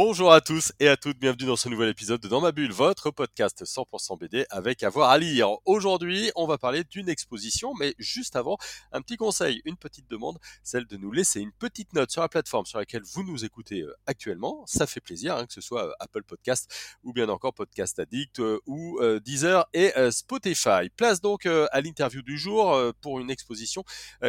[0.00, 2.70] Bonjour à tous et à toutes, bienvenue dans ce nouvel épisode de Dans ma bulle,
[2.70, 5.48] votre podcast 100% BD avec avoir à lire.
[5.64, 8.58] Aujourd'hui, on va parler d'une exposition, mais juste avant,
[8.92, 12.28] un petit conseil, une petite demande, celle de nous laisser une petite note sur la
[12.28, 14.62] plateforme sur laquelle vous nous écoutez euh, actuellement.
[14.68, 18.38] Ça fait plaisir, hein, que ce soit euh, Apple Podcast ou bien encore Podcast Addict
[18.38, 20.90] euh, ou Deezer et Spotify.
[20.96, 23.82] Place donc à l'interview du jour pour une exposition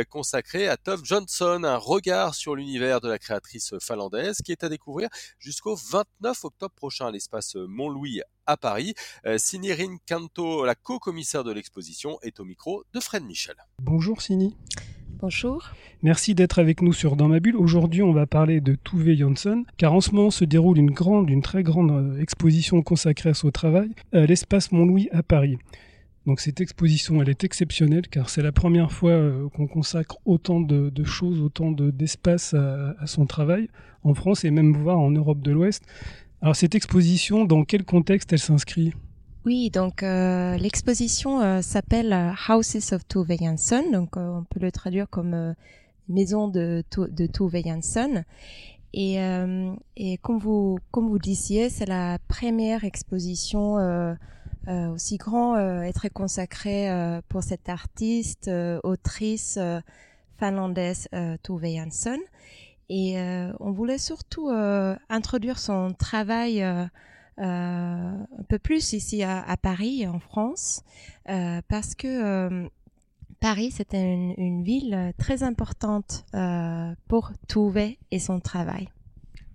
[0.09, 4.69] consacrée à Tove Johnson, un regard sur l'univers de la créatrice finlandaise qui est à
[4.69, 5.09] découvrir
[5.59, 8.93] jusqu'au 29 octobre prochain à l'espace Mont-Louis à Paris.
[9.25, 13.55] Euh, Sinirine Canto, la co-commissaire de l'exposition, est au micro de Fred Michel.
[13.81, 14.55] Bonjour Sini.
[15.19, 15.71] Bonjour.
[16.01, 17.57] Merci d'être avec nous sur Dans ma bulle.
[17.57, 21.29] Aujourd'hui, on va parler de Tove Jansson, car en ce moment se déroule une grande,
[21.29, 25.57] une très grande euh, exposition consacrée à son travail à l'espace Mont-Louis à Paris.
[26.29, 30.59] Donc cette exposition, elle est exceptionnelle car c'est la première fois euh, qu'on consacre autant
[30.61, 33.67] de, choses, autant d'espace à, son travail
[34.03, 35.83] en France et même voir en Europe de l'Ouest.
[36.43, 38.93] Alors cette exposition, dans quel contexte elle s'inscrit?
[39.43, 45.09] Oui, donc euh, l'exposition euh, s'appelle Houses of Tove Jansson, donc on peut le traduire
[45.09, 45.55] comme
[46.09, 47.55] Maison de, de Tove.
[48.93, 49.15] Et,
[49.97, 53.77] et comme vous comme vous disiez, c'est la première exposition
[54.67, 58.49] aussi grand euh, et très consacré euh, pour cette artiste,
[58.83, 59.59] autrice
[60.37, 61.07] finlandaise
[61.43, 62.19] Tove Jansson.
[62.91, 63.17] Et
[63.59, 64.49] on voulait surtout
[65.09, 66.63] introduire son travail
[67.37, 70.83] un peu plus ici à, à Paris, en France,
[71.25, 72.67] parce que
[73.39, 76.25] Paris, c'était une, une, ville très importante
[77.07, 78.89] pour Tove et son travail.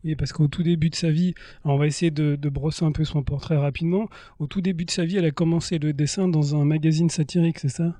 [0.04, 3.04] Oui, parce qu'au tout début de sa vie, on va essayer de, brosser un peu
[3.04, 4.06] son portrait rapidement.
[4.38, 7.58] Au tout début de sa vie, elle a commencé le dessin dans un magazine satirique,
[7.58, 7.94] c'est ça?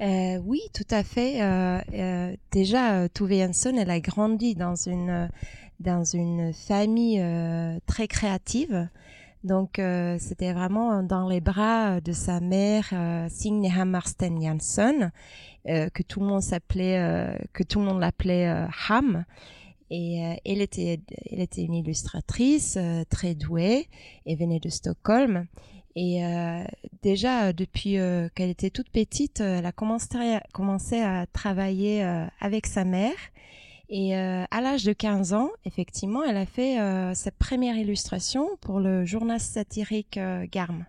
[0.00, 1.42] Euh, Oui, tout à fait.
[1.42, 5.28] Euh, euh, déjà, Tove Jansson, elle a grandi dans une,
[5.80, 7.20] dans une famille
[7.86, 8.88] très créative.
[9.42, 9.80] Donc,
[10.18, 12.94] c'était vraiment dans les bras de sa mère,
[13.28, 15.10] Signe Hammarsten Jansson,
[15.64, 18.46] que tout le monde s'appelait, que tout le monde l'appelait
[18.88, 19.24] Ham.
[19.90, 23.88] Et euh, elle, était, elle était une illustratrice euh, très douée
[24.24, 25.46] et venait de Stockholm.
[25.96, 26.62] Et euh,
[27.02, 27.96] déjà, depuis
[28.34, 32.00] qu'elle était toute petite, elle a commencé à, commencé à travailler
[32.38, 33.16] avec sa mère.
[33.88, 36.76] Et à l'âge de 15 ans, effectivement, elle a fait
[37.16, 40.16] sa première illustration pour le journal satirique
[40.52, 40.86] Garm.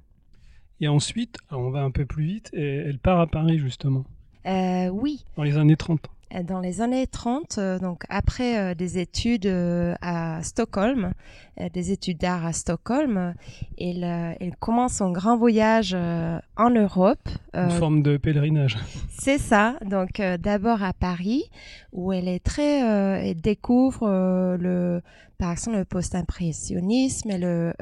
[0.82, 4.06] Et ensuite, on va un peu plus vite, et elle part à Paris, justement.
[4.46, 5.26] oui.
[5.36, 6.00] Dans les années 30
[6.44, 11.14] dans les années 30, euh, donc après euh, des études euh, à Stockholm,
[11.74, 13.36] des études d'art à Stockholm,
[13.78, 17.30] elle, commence son grand voyage en Europe.
[17.54, 18.80] Une forme de pèlerinage.
[19.10, 19.76] C'est ça.
[19.86, 21.44] Donc d'abord à Paris,
[21.92, 24.08] où elle est très, elle découvre
[24.60, 25.02] le,
[25.38, 27.74] par exemple, le post-impressionnisme et le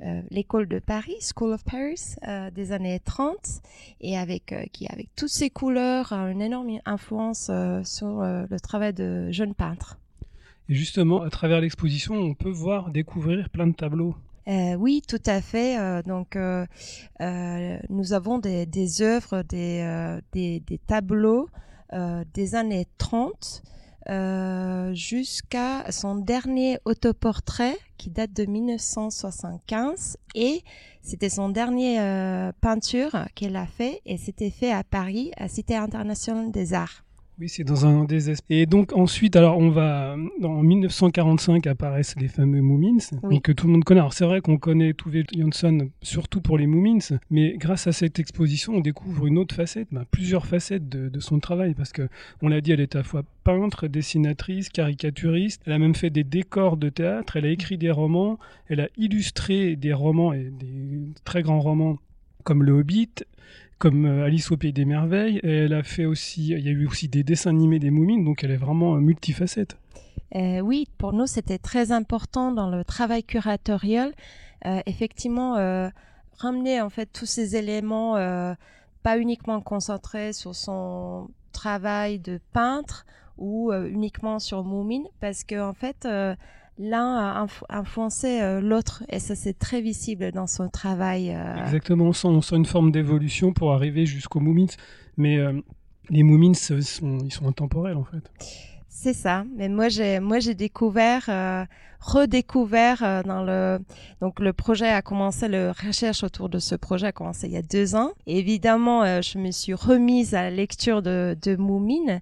[0.00, 3.34] euh, l'école de Paris, School of Paris, euh, des années 30,
[4.00, 7.50] et avec euh, qui avec toutes ces couleurs a une énorme influence
[7.84, 9.98] sur le travail de jeunes peintres.
[10.68, 14.14] Et justement, à travers l'exposition, on peut voir, découvrir plein de tableaux.
[14.46, 16.02] oui, tout à fait.
[16.04, 16.36] donc,
[17.88, 21.48] nous avons des, des œuvres, des, des, des tableaux
[22.34, 23.62] des années 30
[24.10, 30.62] euh, jusqu'à son dernier autoportrait qui date de 1975 et
[31.02, 35.76] c'était son dernier euh, peinture qu'elle a fait et c'était fait à Paris à Cité
[35.76, 37.04] internationale des arts.
[37.40, 42.26] Oui, c'est dans un des Et donc ensuite, alors on va en 1945 apparaissent les
[42.26, 42.98] fameux Moomins,
[43.44, 44.00] que tout le monde connaît.
[44.00, 46.98] Alors c'est vrai qu'on connaît Tove Jansson surtout pour les Moomins,
[47.30, 51.38] mais grâce à cette exposition, on découvre une autre facette, bah, plusieurs facettes de, son
[51.38, 52.08] travail, parce que
[52.42, 55.62] on l'a dit, elle est à la fois peintre, dessinatrice, caricaturiste.
[55.64, 57.36] Elle a même fait des décors de théâtre.
[57.36, 58.38] Elle a écrit des romans.
[58.68, 61.98] Elle a illustré des romans et des très grands romans
[62.44, 63.10] comme Le Hobbit,
[63.78, 65.40] comme euh, Alice au Pays des Merveilles.
[65.42, 68.44] elle a fait aussi, il y a eu aussi des dessins animés des Moumines, donc
[68.44, 69.76] elle est vraiment multifacette.
[70.34, 74.12] Euh, oui, pour nous, c'était très important dans le travail curatorial,
[74.66, 75.54] euh, effectivement,
[76.36, 78.14] ramener en fait tous ces éléments,
[79.02, 83.06] pas uniquement concentrés sur son travail de peintre
[83.38, 86.06] ou uniquement sur Moumine, parce que en fait,
[86.78, 91.34] l'un a influencé euh, l'autre et ça c'est très visible dans son travail.
[91.34, 91.64] Euh.
[91.64, 94.66] Exactement, on sent, une forme d'évolution pour arriver jusqu'aux Moomins,
[95.16, 95.60] mais euh,
[96.10, 98.30] les Moomins, ils sont intemporels en fait.
[98.88, 99.44] C'est ça.
[99.56, 101.30] Mais moi, j'ai, moi, j'ai découvert,
[102.00, 103.78] redécouvert dans le.
[104.20, 107.56] Donc, le projet a commencé, la recherche autour de ce projet a commencé il y
[107.56, 108.10] a deux ans.
[108.26, 112.20] évidemment, je me suis remise à la lecture de, de Moumine.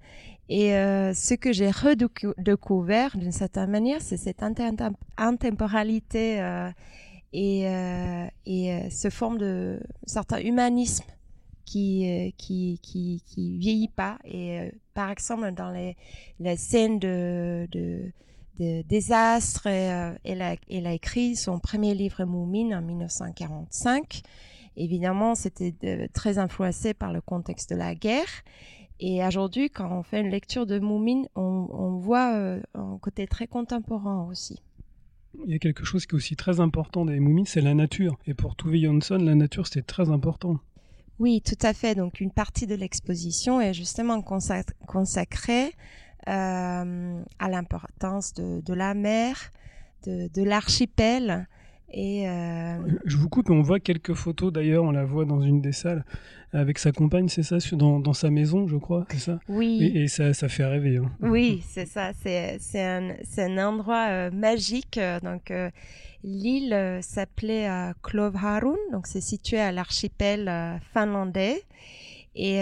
[0.49, 4.43] Et ce que j'ai redécouvert d'une certaine manière, c'est cette
[5.17, 6.41] intemporalité
[7.33, 7.63] et,
[8.47, 11.05] et ce forme de certain humanisme
[11.67, 14.19] qui, euh, qui, vieillit pas.
[14.25, 15.97] Et euh, par exemple, dans les,
[16.41, 17.69] les scènes de,
[18.59, 24.23] désastre, euh, elle, a, elle a écrit son premier livre Moumine en 1945.
[24.79, 28.29] Évidemment, c'était très influencé par le contexte de la guerre.
[28.99, 33.47] Et aujourd'hui, quand on fait une lecture de Moumine, on, on voit un côté très
[33.47, 34.63] contemporain aussi.
[35.45, 38.17] Il y a quelque chose qui est aussi très important des Moumines, c'est la nature.
[38.27, 40.59] Et pour Tove Jansson, la nature, c'était très important.
[41.19, 41.95] Oui, tout à fait.
[41.95, 45.73] Donc une partie de l'exposition est justement consacrée
[46.29, 49.51] euh, à l'importance de, la mer,
[50.05, 51.49] de, l'archipel.
[51.99, 52.77] Et euh,
[53.07, 56.05] Je vous coupe, on voit quelques photos d'ailleurs, on la voit dans une des salles
[56.53, 59.41] avec sa compagne, c'est ça, dans, dans, sa maison, je crois, c'est ça?
[59.49, 59.93] Oui.
[59.95, 60.99] Et, ça, ça, fait rêver.
[60.99, 61.11] Hein.
[61.21, 65.01] Oui, c'est ça, c'est un, un, endroit euh, magique.
[65.23, 65.51] Donc,
[66.27, 71.63] L'île euh, s'appelait euh, Klovharun, donc c'est situé à l'archipel euh, finlandais.
[72.35, 72.61] Et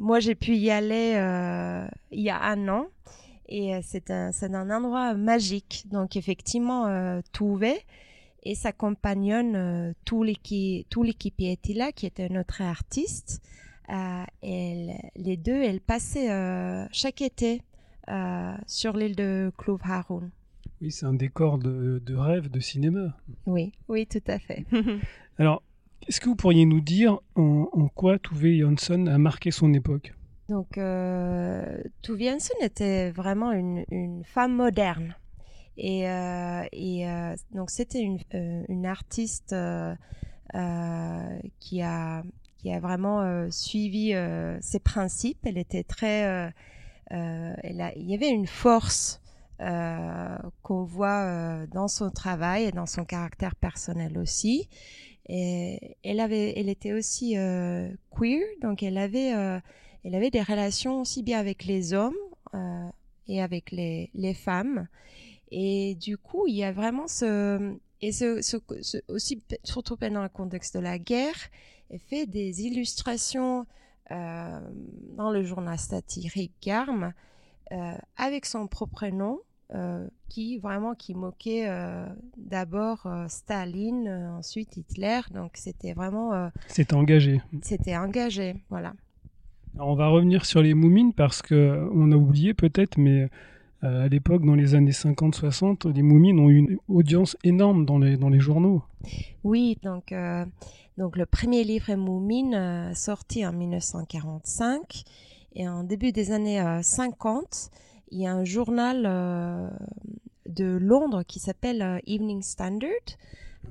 [0.00, 1.12] moi, j'ai pu y aller
[2.10, 2.86] il y a un an.
[3.48, 5.84] Et c'est un, un, endroit magique.
[5.92, 7.86] Donc, effectivement, Touvé
[8.42, 13.42] et sa compagnonne, tout l'équipe était là, qui était notre artiste.
[14.42, 16.28] les deux, elles passaient
[16.92, 17.62] chaque été
[18.66, 20.30] sur l'île de Klovharun.
[20.80, 23.14] Oui, c'est un décor de, rêve de cinéma.
[23.46, 24.64] Oui, oui, tout à fait.
[25.38, 25.62] Alors,
[26.08, 30.14] est-ce que vous pourriez nous dire en, quoi Tove Jansson a marqué son époque?
[30.48, 33.84] Donc, euh, Tove Jansson était vraiment une,
[34.24, 35.14] femme moderne.
[35.82, 38.18] Et, euh, euh, donc, c'était une,
[38.68, 39.54] une, artiste
[41.58, 42.22] qui, a,
[42.58, 44.14] qui a vraiment suivi
[44.60, 45.38] ses principes.
[45.44, 46.52] Elle était très.
[47.10, 49.20] il y avait une force
[49.62, 54.70] euh, qu'on voit euh, dans son travail et dans son caractère personnel aussi.
[55.28, 59.28] Et elle avait, elle était aussi euh, queer, donc elle avait,
[60.02, 62.16] elle avait des relations aussi bien avec les hommes
[63.28, 64.88] et avec les, les femmes.
[65.50, 68.56] Et du coup, il y a vraiment ce, et ce, ce,
[69.08, 71.36] aussi, surtout pendant le contexte de la guerre,
[71.90, 73.66] elle fait des illustrations
[74.10, 74.60] euh,
[75.16, 77.12] dans le journal satirique Garm
[77.72, 79.40] euh, avec son propre nom
[79.72, 82.04] euh, qui vraiment qui moquait euh,
[82.36, 85.20] d'abord euh, Staline, ensuite Hitler.
[85.32, 86.50] Donc c'était vraiment.
[86.66, 87.40] c'était engagé.
[87.62, 88.94] C'était engagé, voilà.
[89.78, 93.28] on va revenir sur les Moumines parce que on a oublié peut-être, mais
[93.82, 98.16] à l'époque, dans les années 50-60, les Moumines ont eu une audience énorme dans les,
[98.16, 98.82] dans les journaux.
[99.42, 100.14] Oui, donc,
[100.98, 105.04] donc le premier livre est Moumines, sorti en 1945.
[105.54, 107.70] Et en début des années 50,
[108.10, 109.68] il y a un journal euh,
[110.46, 112.90] de Londres qui s'appelle euh, Evening Standard.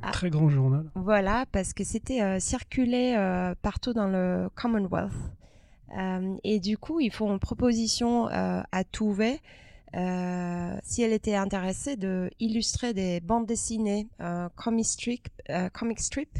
[0.01, 0.85] Un très grand journal.
[0.95, 3.15] Voilà, parce que c'était euh, circulé
[3.61, 5.11] partout dans le Commonwealth.
[6.43, 9.39] et du coup, ils font une proposition à Touvet
[9.93, 14.07] si elle était intéressée de illustrer des bandes dessinées,
[14.55, 15.29] comic strip,
[15.73, 16.37] comic strip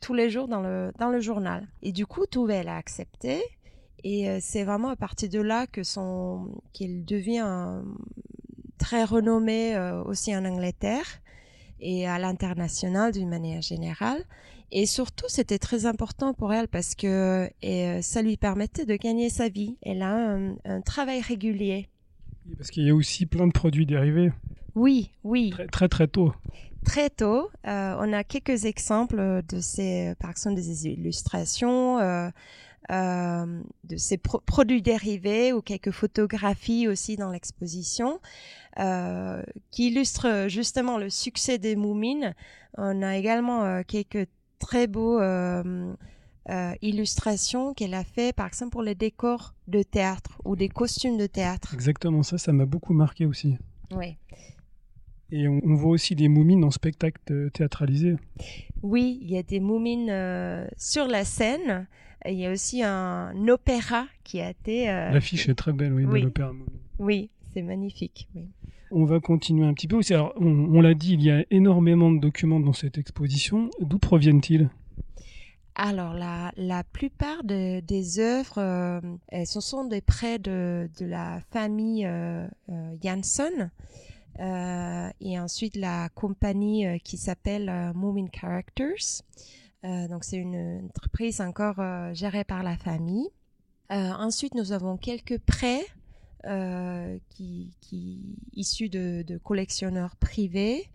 [0.00, 1.68] tous les jours dans le, journal.
[1.82, 3.42] Et du coup, Touvet l'a accepté.
[4.04, 7.82] Et euh, c'est vraiment à partir de là que son qu'il devient
[8.78, 11.20] très renommé euh, aussi en Angleterre
[11.80, 14.24] et à l'international d'une manière générale.
[14.72, 19.28] Et surtout, c'était très important pour elle parce que euh, ça lui permettait de gagner
[19.28, 19.76] sa vie.
[19.82, 21.88] Elle a un, travail régulier.
[22.56, 24.32] Parce qu'il y a aussi plein de produits dérivés.
[24.74, 25.50] Oui, oui.
[25.50, 26.34] Très très, très tôt.
[26.84, 32.32] Très tôt, on a quelques exemples de ces, par exemple, des illustrations.
[32.90, 38.20] Euh, de ces produits dérivés ou quelques photographies aussi dans l'exposition
[38.80, 42.34] euh, qui illustrent justement le succès des Moumines.
[42.76, 45.20] On a également euh, quelques très beaux
[46.80, 51.26] illustrations qu'elle a fait par exemple pour les décors de théâtre ou des costumes de
[51.26, 51.72] théâtre.
[51.74, 53.56] Exactement ça, ça m'a beaucoup marqué aussi.
[53.94, 54.16] Oui.
[55.30, 58.16] Et on, voit aussi des moumines en spectacle théâtralisé.
[58.82, 60.12] Oui, il y a des moumines
[60.76, 61.86] sur la scène
[62.28, 64.88] il y a aussi un opéra qui a été.
[64.88, 66.52] Euh, L'affiche est très belle, oui, de l'opéra.
[66.98, 68.28] Oui, c'est magnifique.
[68.90, 70.14] On va continuer un petit peu aussi.
[70.14, 73.70] Alors, on, l'a dit, il y a énormément de documents dans cette exposition.
[73.80, 74.68] D'où proviennent-ils?
[75.74, 79.00] Alors, la, la plupart des œuvres,
[79.44, 82.46] ce sont des prêts de, de la famille euh,
[83.02, 83.70] Jansson.
[84.38, 89.22] et ensuite, la compagnie qui s'appelle Moving Characters.
[89.82, 91.80] donc, c'est une entreprise encore
[92.14, 93.28] gérée par la famille.
[93.88, 95.86] ensuite, nous avons quelques prêts
[97.30, 100.86] qui, qui, issus de collectionneurs privés.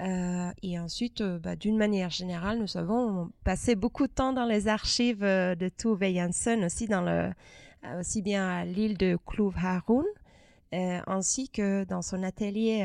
[0.00, 4.44] Euh, et ensuite, euh, bah, d'une manière générale, nous avons passé beaucoup de temps dans
[4.44, 7.30] les archives euh, de Tove Jansson, aussi, dans le,
[7.98, 10.04] aussi bien à l'île de Kluv Harun,
[10.72, 12.82] ainsi que dans son atelier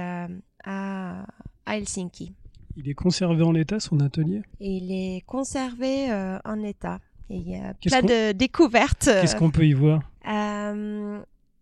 [0.63, 1.25] à,
[1.65, 2.33] Helsinki.
[2.77, 4.43] Il est conservé en état, son atelier?
[4.59, 6.11] Il est conservé
[6.45, 6.99] en état.
[7.31, 9.05] Et il y a plein de découvertes.
[9.05, 10.01] Qu'est-ce qu'on peut y voir?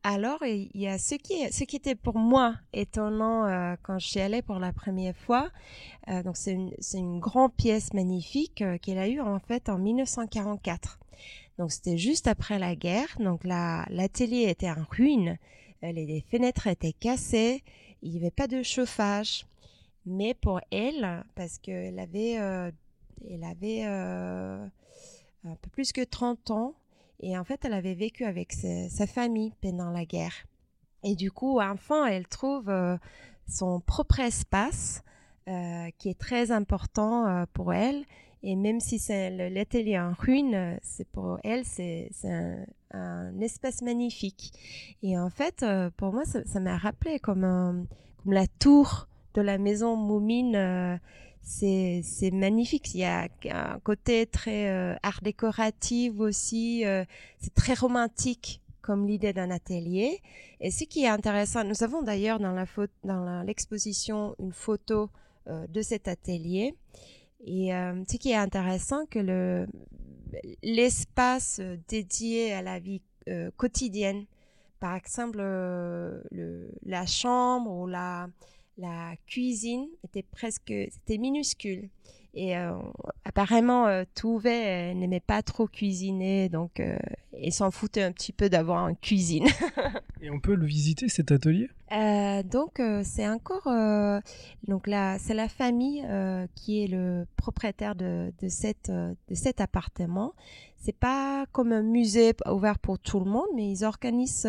[0.04, 4.08] Alors, il y a ce qui, ce qui était pour moi étonnant euh, quand je
[4.08, 5.50] suis allée pour la première fois.
[6.08, 11.00] Euh, donc, c'est une, grande pièce magnifique euh, qu'elle a eue en fait en 1944.
[11.58, 13.18] Donc, c'était juste après la guerre.
[13.20, 15.38] Donc, l'atelier était en ruine.
[15.82, 17.63] les, fenêtres étaient cassées.
[18.01, 19.46] Il n'y avait pas de chauffage.
[20.06, 24.70] Mais pour elle, parce qu'elle avait, elle avait un
[25.62, 26.75] peu plus que 30 ans,
[27.20, 30.46] et en fait, elle avait vécu avec sa, famille pendant la guerre.
[31.04, 32.98] Et du coup, enfin, elle trouve euh,
[33.48, 35.04] son propre espace
[35.48, 38.04] euh, qui est très important euh, pour elle.
[38.44, 42.12] Et même si l'atelier en ruine, c'est pour elle, c'est
[42.94, 44.54] un, espace magnifique.
[45.02, 45.66] Et en fait,
[45.98, 47.88] pour moi, ça m'a rappelé comme
[48.26, 51.00] la tour de la maison Moumine
[51.48, 52.94] c'est magnifique.
[52.94, 56.86] Il y a un côté très euh, art décoratif aussi.
[56.86, 57.06] Euh,
[57.39, 60.22] c'est très romantique comme l'idée d'un atelier.
[60.60, 65.10] Et ce qui est intéressant, nous avons d'ailleurs dans l'exposition une photo
[65.48, 66.75] euh, de cet atelier.
[67.46, 69.68] Et ce qui est intéressant, que le
[70.63, 73.01] l'espace dédié à la vie
[73.56, 74.25] quotidienne,
[74.80, 76.24] par exemple le,
[76.84, 78.27] la chambre ou la
[78.77, 81.89] la cuisine était presque, c'était minuscule.
[82.39, 82.74] Et euh,
[83.25, 86.96] apparemment, euh, Touvet euh, n'aimait pas trop cuisiner, donc euh,
[87.41, 89.48] il s'en foutait un petit peu d'avoir une cuisine.
[90.22, 91.69] Et on peut le visiter cet atelier?
[92.51, 93.69] Donc c'est encore,
[94.67, 96.05] donc là, c'est la famille
[96.55, 100.34] qui est le propriétaire de, de cette de cet appartement.
[100.75, 104.43] C'est pas comme un musée ouvert pour tout le monde, mais ils organisent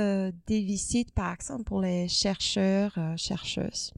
[0.46, 3.92] des visites, par exemple, pour les chercheurs, chercheuses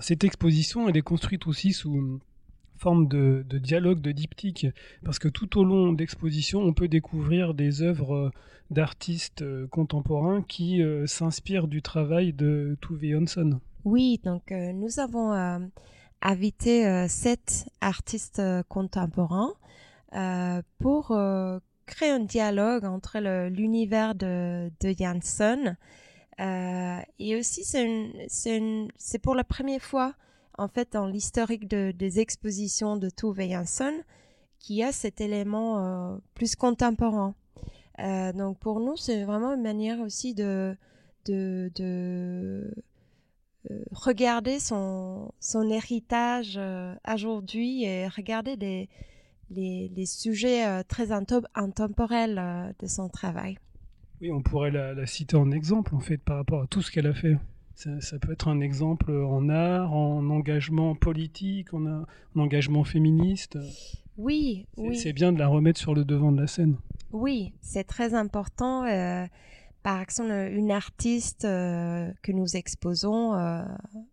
[0.00, 2.20] cette exposition, elle est construite aussi sous
[2.80, 4.66] forme de, dialogue, de diptyque,
[5.04, 8.30] parce que tout au long d'exposition, on peut découvrir des œuvres euh,
[8.70, 13.60] d'artistes euh, contemporains qui euh, s'inspirent du travail de Tove Jansson.
[13.84, 15.32] Oui, donc nous avons
[16.20, 19.54] invité sept artistes contemporains
[20.78, 21.18] pour
[21.86, 23.18] créer un dialogue entre
[23.48, 25.76] l'univers de, de Jansson
[26.40, 30.14] euh, et aussi, c'est pour la première fois,
[30.56, 33.92] en fait, dans l'historique de, des expositions de Tove Jansson,
[34.58, 37.34] qu'il y a cet élément euh, plus contemporain.
[37.98, 40.76] Euh, donc pour nous, c'est vraiment une manière aussi de,
[41.26, 42.74] de, de
[43.92, 45.32] regarder son,
[45.70, 46.58] héritage
[47.06, 48.88] aujourd'hui et regarder
[49.50, 53.58] les sujets très intemporels de son travail.
[54.20, 57.06] Oui, on pourrait la, citer en exemple, en fait, par rapport à tout ce qu'elle
[57.06, 57.36] a fait.
[57.74, 62.04] Ça, peut être un exemple en art, en engagement politique, en,
[62.36, 63.58] engagement féministe.
[64.18, 64.98] Oui, oui.
[64.98, 66.76] C'est bien de la remettre sur le devant de la scène.
[67.12, 68.84] Oui, c'est très important.
[68.84, 69.26] Euh,
[69.82, 73.64] par exemple, une artiste euh, que nous exposons, euh,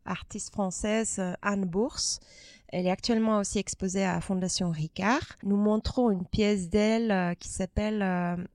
[0.05, 2.21] artiste française Anne Bourse,
[2.69, 5.35] elle est actuellement aussi exposée à la Fondation Ricard.
[5.43, 8.47] Nous montrons une pièce d'elle qui s'appelle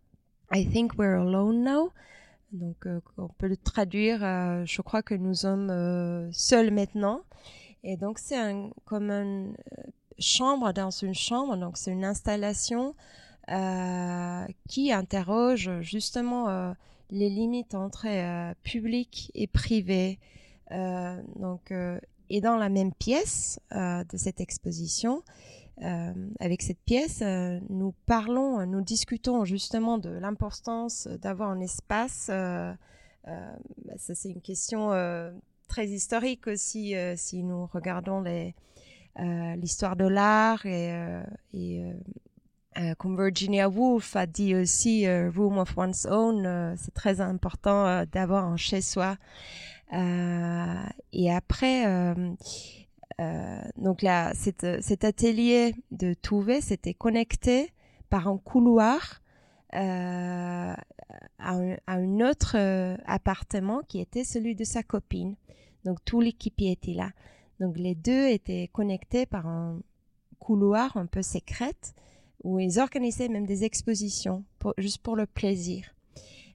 [0.55, 1.93] I think we're alone now.
[2.53, 7.23] Donc, euh, on peut le traduire, euh, je crois que nous sommes euh, seuls maintenant.
[7.83, 9.57] Et donc, c'est un, comme une
[10.19, 11.57] chambre dans une chambre.
[11.57, 12.95] Donc, c'est une installation
[14.69, 16.75] qui interroge justement
[17.11, 18.07] les limites entre
[18.63, 20.21] public et privé.
[20.71, 21.73] donc,
[22.31, 25.25] et dans la même pièce de cette exposition,
[25.83, 32.29] euh, avec cette pièce, euh, nous parlons, nous discutons justement de l'importance d'avoir un espace.
[32.31, 32.73] Euh,
[33.25, 34.91] bah, ça, c'est une question
[35.69, 38.23] très historique aussi, si nous regardons
[39.57, 41.23] l'histoire de l'art et,
[41.55, 41.83] et
[42.99, 48.57] comme Virginia Woolf a dit aussi, Room of One's Own, c'est très important d'avoir un
[48.57, 49.17] chez soi.
[49.93, 52.35] et après, euh,
[53.77, 57.73] donc là, cet atelier de Touvet s'était connecté
[58.11, 59.23] par un couloir
[59.73, 60.77] à
[61.39, 62.57] un, autre
[63.07, 65.37] appartement qui était celui de sa copine.
[65.85, 67.11] Donc tout l'équipe était là.
[67.61, 69.81] Donc les deux étaient connectés par un
[70.39, 71.95] couloir un peu secrète
[72.43, 74.45] où ils organisaient même des expositions
[74.79, 75.95] juste pour le plaisir.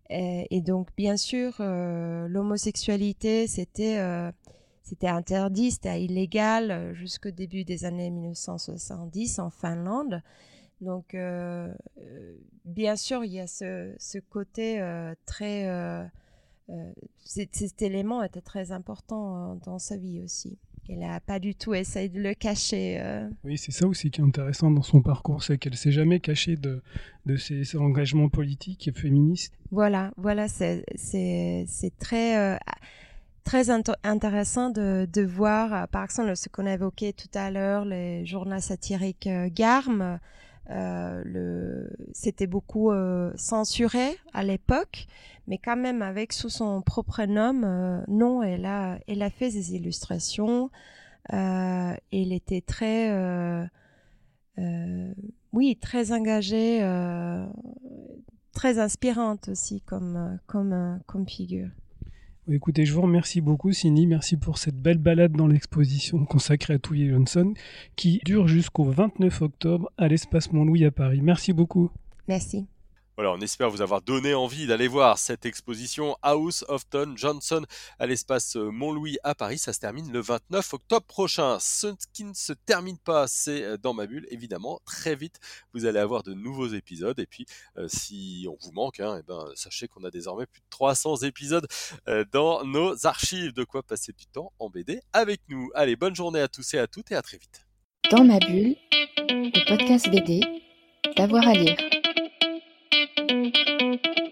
[0.09, 3.99] Et, donc bien sûr l'homosexualité c'était
[4.87, 10.23] c'était interdit, c'était illégal euh, jusqu'au début des années 1970 en Finlande.
[10.79, 14.79] Donc, euh, euh, bien sûr, il y a ce, ce côté
[15.25, 16.09] très...
[17.25, 20.57] cet, élément était très important dans sa vie aussi.
[20.87, 23.27] Elle n'a pas du tout essayé de le cacher.
[23.43, 26.55] Oui, c'est ça aussi qui est intéressant dans son parcours, c'est qu'elle s'est jamais cachée
[26.55, 26.81] de,
[27.25, 29.53] de ses, ses, engagements politiques et féministes.
[29.71, 30.85] Voilà, voilà, c'est
[31.99, 32.57] très
[33.47, 38.25] très intéressant de, voir, euh, par exemple, ce qu'on a évoqué tout à l'heure, les
[38.25, 40.19] journaux satiriques euh, Garm.
[40.69, 41.87] Euh.
[42.11, 42.91] C'était beaucoup
[43.35, 45.07] censuré à l'époque,
[45.47, 49.75] mais quand même avec sous son propre nom, non, elle a, elle a fait des
[49.75, 50.69] illustrations.
[51.29, 53.15] elle était très,
[55.53, 56.81] oui, très engagée,
[58.51, 61.69] très inspirante aussi comme, comme, comme figure.
[62.49, 64.07] Écoutez, je vous remercie beaucoup, Cindy.
[64.07, 67.53] Merci pour cette belle balade dans l'exposition consacrée à Touye Johnson
[67.97, 71.19] qui dure jusqu'au 29 octobre à l'Espace Montlouis à Paris.
[71.21, 71.91] Merci beaucoup.
[72.29, 72.65] Merci.
[73.17, 77.65] Voilà, on espère vous avoir donné envie d'aller voir cette exposition House of Ton Johnson
[77.97, 79.57] à l'espace euh, Montlouis à Paris.
[79.57, 81.57] Ça se termine le 29 octobre prochain.
[81.59, 84.81] Ce qui ne se termine pas, c'est euh, dans ma bulle, évidemment.
[84.85, 85.39] Très vite,
[85.73, 87.19] vous allez avoir de nouveaux épisodes.
[87.19, 87.47] Et puis,
[87.77, 91.23] euh, si on vous manque, hein, eh ben, sachez qu'on a désormais plus de 300
[91.23, 91.67] épisodes
[92.31, 93.51] dans nos archives.
[93.51, 95.71] De quoi passer du temps en BD avec nous.
[95.73, 97.65] Allez, bonne journée à tous et à toutes et à très vite.
[98.11, 98.75] Dans ma bulle,
[99.17, 100.41] le podcast BD,
[101.15, 101.77] d'avoir à lire.
[103.53, 104.26] thank you